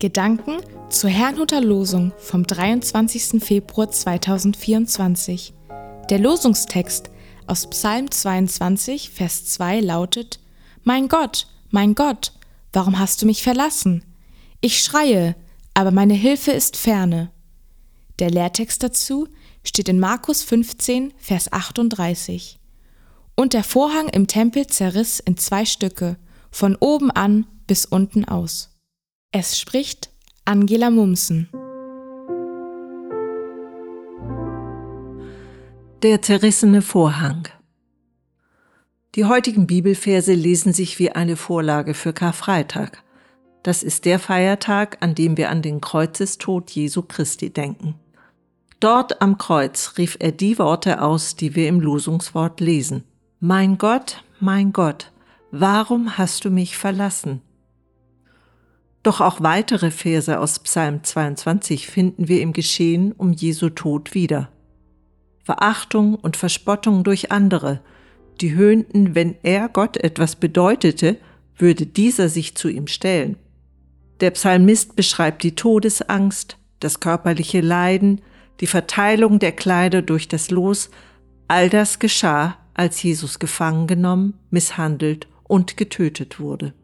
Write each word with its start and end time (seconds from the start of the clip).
Gedanken 0.00 0.62
zur 0.88 1.10
Herrnhuter 1.10 1.60
Losung 1.60 2.12
vom 2.16 2.46
23. 2.46 3.44
Februar 3.44 3.90
2024. 3.90 5.52
Der 6.08 6.18
Losungstext 6.18 7.10
aus 7.46 7.68
Psalm 7.68 8.10
22, 8.10 9.10
Vers 9.10 9.44
2 9.44 9.80
lautet: 9.80 10.40
Mein 10.84 11.08
Gott, 11.08 11.48
mein 11.68 11.94
Gott, 11.94 12.32
warum 12.72 12.98
hast 12.98 13.20
du 13.20 13.26
mich 13.26 13.42
verlassen? 13.42 14.02
Ich 14.62 14.82
schreie, 14.82 15.36
aber 15.74 15.90
meine 15.90 16.14
Hilfe 16.14 16.52
ist 16.52 16.78
ferne. 16.78 17.30
Der 18.20 18.30
Lehrtext 18.30 18.82
dazu 18.82 19.28
steht 19.64 19.90
in 19.90 20.00
Markus 20.00 20.42
15, 20.42 21.12
Vers 21.18 21.52
38. 21.52 22.58
Und 23.36 23.52
der 23.52 23.64
Vorhang 23.64 24.08
im 24.08 24.26
Tempel 24.28 24.66
zerriss 24.66 25.20
in 25.20 25.36
zwei 25.36 25.66
Stücke, 25.66 26.16
von 26.50 26.74
oben 26.76 27.10
an 27.10 27.46
bis 27.66 27.84
unten 27.84 28.24
aus. 28.24 28.70
Es 29.32 29.60
spricht 29.60 30.10
Angela 30.44 30.90
Mumsen. 30.90 31.48
Der 36.02 36.20
zerrissene 36.20 36.82
Vorhang. 36.82 37.46
Die 39.14 39.26
heutigen 39.26 39.68
Bibelverse 39.68 40.34
lesen 40.34 40.72
sich 40.72 40.98
wie 40.98 41.12
eine 41.12 41.36
Vorlage 41.36 41.94
für 41.94 42.12
Karfreitag. 42.12 43.04
Das 43.62 43.84
ist 43.84 44.04
der 44.04 44.18
Feiertag, 44.18 44.98
an 45.00 45.14
dem 45.14 45.36
wir 45.36 45.50
an 45.50 45.62
den 45.62 45.80
Kreuzestod 45.80 46.68
Jesu 46.72 47.02
Christi 47.02 47.50
denken. 47.50 47.94
Dort 48.80 49.22
am 49.22 49.38
Kreuz 49.38 49.92
rief 49.96 50.16
er 50.18 50.32
die 50.32 50.58
Worte 50.58 51.02
aus, 51.02 51.36
die 51.36 51.54
wir 51.54 51.68
im 51.68 51.78
Losungswort 51.78 52.58
lesen. 52.58 53.04
Mein 53.38 53.78
Gott, 53.78 54.24
mein 54.40 54.72
Gott, 54.72 55.12
warum 55.52 56.18
hast 56.18 56.44
du 56.44 56.50
mich 56.50 56.76
verlassen? 56.76 57.42
Doch 59.02 59.20
auch 59.20 59.40
weitere 59.40 59.90
Verse 59.90 60.38
aus 60.38 60.58
Psalm 60.58 61.02
22 61.02 61.86
finden 61.86 62.28
wir 62.28 62.42
im 62.42 62.52
Geschehen 62.52 63.12
um 63.12 63.32
Jesu 63.32 63.70
Tod 63.70 64.14
wieder. 64.14 64.50
Verachtung 65.42 66.14
und 66.14 66.36
Verspottung 66.36 67.02
durch 67.02 67.32
andere, 67.32 67.80
die 68.40 68.54
höhnten, 68.54 69.14
wenn 69.14 69.36
er 69.42 69.68
Gott 69.68 69.96
etwas 69.96 70.36
bedeutete, 70.36 71.16
würde 71.56 71.86
dieser 71.86 72.28
sich 72.28 72.54
zu 72.54 72.68
ihm 72.68 72.86
stellen. 72.86 73.36
Der 74.20 74.30
Psalmist 74.32 74.96
beschreibt 74.96 75.42
die 75.42 75.54
Todesangst, 75.54 76.58
das 76.80 77.00
körperliche 77.00 77.60
Leiden, 77.60 78.20
die 78.60 78.66
Verteilung 78.66 79.38
der 79.38 79.52
Kleider 79.52 80.02
durch 80.02 80.28
das 80.28 80.50
Los, 80.50 80.90
all 81.48 81.70
das 81.70 81.98
geschah, 81.98 82.58
als 82.74 83.02
Jesus 83.02 83.38
gefangen 83.38 83.86
genommen, 83.86 84.34
misshandelt 84.50 85.26
und 85.44 85.76
getötet 85.76 86.38
wurde. 86.38 86.74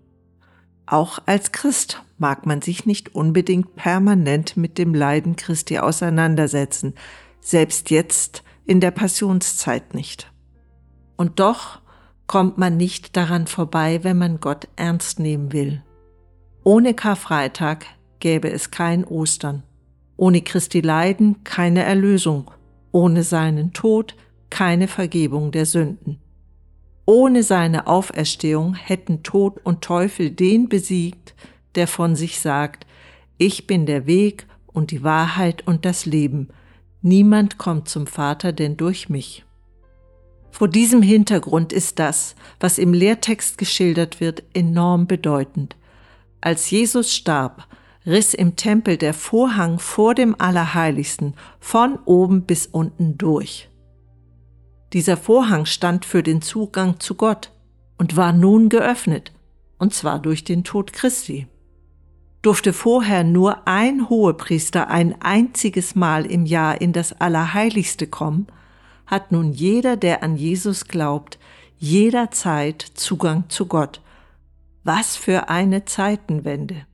Auch 0.87 1.19
als 1.27 1.51
Christ 1.53 2.03
mag 2.19 2.47
man 2.47 2.63
sich 2.63 2.87
nicht 2.87 3.15
unbedingt 3.15 3.75
permanent 3.75 4.57
mit 4.57 4.79
dem 4.79 4.95
Leiden 4.95 5.37
Christi 5.37 5.79
auseinandersetzen, 5.79 6.95
selbst 7.41 7.91
jetzt 7.91 8.45
in 8.65 8.81
der 8.81 8.93
Passionszeit 8.93 9.95
nicht. 9.95 10.33
Und 11.17 11.41
doch 11.41 11.81
kommt 12.27 12.59
man 12.59 12.77
nicht 12.77 13.17
daran 13.17 13.47
vorbei, 13.47 14.01
wenn 14.03 14.19
man 14.19 14.41
Gott 14.41 14.69
ernst 14.77 15.19
nehmen 15.19 15.53
will. 15.53 15.83
Ohne 16.65 16.95
Karfreitag 16.95 17.87
gäbe 18.19 18.51
es 18.51 18.71
kein 18.71 19.05
Ostern, 19.05 19.63
ohne 20.17 20.41
Christi 20.43 20.81
Leiden 20.81 21.45
keine 21.45 21.83
Erlösung, 21.83 22.51
ohne 22.91 23.23
seinen 23.23 23.73
Tod 23.73 24.17
keine 24.51 24.89
Vergebung 24.89 25.53
der 25.53 25.67
Sünden. 25.67 26.21
Ohne 27.07 27.45
seine 27.45 27.87
Auferstehung 27.87 28.75
hätten 28.75 29.23
Tod 29.23 29.61
und 29.65 29.83
Teufel 29.83 30.31
den 30.31 30.69
besiegt, 30.69 31.35
der 31.77 31.87
von 31.87 32.17
sich 32.17 32.41
sagt, 32.41 32.85
ich 33.39 33.69
bin 33.69 33.87
der 33.87 34.07
Weg 34.07 34.47
und 34.67 34.91
die 34.91 35.05
Wahrheit 35.05 35.67
und 35.67 35.85
das 35.85 36.05
Leben. 36.05 36.49
Niemand 37.03 37.59
kommt 37.59 37.89
zum 37.89 38.09
Vater 38.09 38.53
denn 38.53 38.77
durch 38.77 39.09
mich. 39.09 39.45
Vor 40.51 40.69
diesem 40.69 41.01
Hintergrund 41.01 41.73
ist 41.73 42.01
das, 42.01 42.35
was 42.59 42.79
im 42.79 42.93
Lehrtext 42.93 43.57
geschildert 43.57 44.21
wird, 44.21 44.43
enorm 44.53 45.07
bedeutend. 45.07 45.77
Als 46.41 46.71
Jesus 46.71 47.15
starb, 47.15 47.69
riss 48.05 48.35
im 48.35 48.57
Tempel 48.57 48.97
der 48.97 49.15
Vorhang 49.15 49.79
vor 49.79 50.15
dem 50.15 50.35
Allerheiligsten 50.41 51.35
von 51.61 51.99
oben 52.05 52.43
bis 52.43 52.67
unten 52.67 53.17
durch. 53.19 53.69
Dieser 54.93 55.17
Vorhang 55.17 55.67
stand 55.67 56.05
für 56.05 56.23
den 56.23 56.43
Zugang 56.43 57.01
zu 57.01 57.15
Gott 57.15 57.51
und 57.99 58.17
war 58.17 58.33
nun 58.33 58.69
geöffnet, 58.69 59.33
und 59.79 59.93
zwar 59.95 60.19
durch 60.19 60.45
den 60.45 60.65
Tod 60.65 60.93
Christi. 60.93 61.47
Durfte 62.43 62.73
vorher 62.73 63.25
nur 63.25 63.67
ein 63.67 64.09
Hohepriester 64.09 64.89
ein 64.89 65.21
einziges 65.21 65.97
Mal 65.97 66.25
im 66.27 66.47
Jahr 66.47 66.81
in 66.81 66.93
das 66.93 67.21
Allerheiligste 67.21 68.07
kommen, 68.07 68.47
hat 69.07 69.33
nun 69.33 69.53
jeder, 69.53 69.97
der 69.97 70.23
an 70.23 70.37
Jesus 70.37 70.87
glaubt, 70.87 71.39
jederzeit 71.79 72.83
Zugang 72.83 73.45
zu 73.49 73.67
Gott. 73.67 74.01
Was 74.85 75.17
für 75.17 75.49
eine 75.49 75.85
Zeitenwende. 75.85 76.87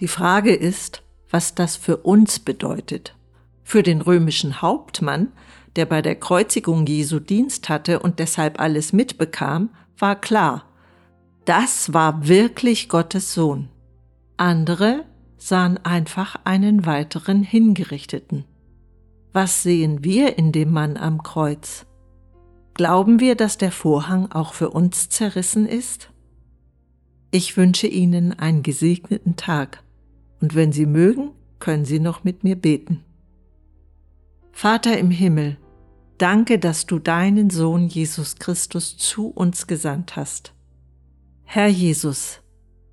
Die 0.00 0.08
Frage 0.08 0.54
ist, 0.54 1.02
was 1.30 1.54
das 1.54 1.76
für 1.76 1.98
uns 1.98 2.38
bedeutet. 2.38 3.16
Für 3.62 3.82
den 3.82 4.02
römischen 4.02 4.60
Hauptmann 4.60 5.32
der 5.76 5.86
bei 5.86 6.02
der 6.02 6.14
Kreuzigung 6.14 6.86
Jesu 6.86 7.18
Dienst 7.20 7.68
hatte 7.68 8.00
und 8.00 8.18
deshalb 8.18 8.60
alles 8.60 8.92
mitbekam, 8.92 9.70
war 9.98 10.20
klar, 10.20 10.64
das 11.44 11.92
war 11.92 12.26
wirklich 12.26 12.88
Gottes 12.88 13.34
Sohn. 13.34 13.68
Andere 14.36 15.04
sahen 15.36 15.78
einfach 15.84 16.36
einen 16.44 16.86
weiteren 16.86 17.42
Hingerichteten. 17.42 18.44
Was 19.32 19.62
sehen 19.62 20.04
wir 20.04 20.38
in 20.38 20.52
dem 20.52 20.72
Mann 20.72 20.96
am 20.96 21.22
Kreuz? 21.22 21.86
Glauben 22.74 23.20
wir, 23.20 23.34
dass 23.34 23.58
der 23.58 23.72
Vorhang 23.72 24.32
auch 24.32 24.54
für 24.54 24.70
uns 24.70 25.08
zerrissen 25.08 25.66
ist? 25.66 26.10
Ich 27.30 27.56
wünsche 27.56 27.88
Ihnen 27.88 28.32
einen 28.38 28.62
gesegneten 28.62 29.36
Tag 29.36 29.82
und 30.40 30.54
wenn 30.54 30.72
Sie 30.72 30.86
mögen, 30.86 31.30
können 31.58 31.84
Sie 31.84 32.00
noch 32.00 32.24
mit 32.24 32.42
mir 32.44 32.56
beten. 32.56 33.04
Vater 34.52 34.96
im 34.98 35.10
Himmel, 35.10 35.56
Danke, 36.18 36.58
dass 36.58 36.86
du 36.86 36.98
deinen 36.98 37.50
Sohn 37.50 37.88
Jesus 37.88 38.36
Christus 38.36 38.96
zu 38.96 39.28
uns 39.28 39.66
gesandt 39.66 40.16
hast. 40.16 40.52
Herr 41.42 41.68
Jesus, 41.68 42.40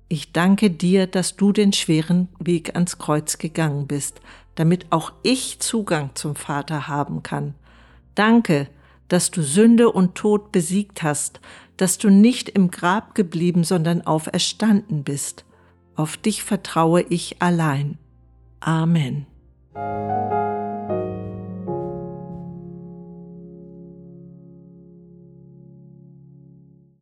ich 0.08 0.32
danke 0.32 0.70
dir, 0.70 1.06
dass 1.06 1.36
du 1.36 1.52
den 1.52 1.72
schweren 1.72 2.28
Weg 2.38 2.74
ans 2.74 2.98
Kreuz 2.98 3.38
gegangen 3.38 3.86
bist, 3.86 4.20
damit 4.56 4.86
auch 4.90 5.12
ich 5.22 5.60
Zugang 5.60 6.10
zum 6.14 6.34
Vater 6.34 6.88
haben 6.88 7.22
kann. 7.22 7.54
Danke, 8.14 8.68
dass 9.08 9.30
du 9.30 9.42
Sünde 9.42 9.90
und 9.90 10.14
Tod 10.14 10.52
besiegt 10.52 11.02
hast, 11.02 11.40
dass 11.76 11.98
du 11.98 12.10
nicht 12.10 12.48
im 12.48 12.70
Grab 12.70 13.14
geblieben, 13.14 13.64
sondern 13.64 14.02
auferstanden 14.02 15.04
bist. 15.04 15.44
Auf 15.94 16.16
dich 16.16 16.42
vertraue 16.42 17.02
ich 17.08 17.40
allein. 17.40 17.98
Amen. 18.60 19.26